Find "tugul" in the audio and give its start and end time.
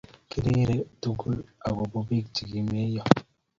1.01-1.35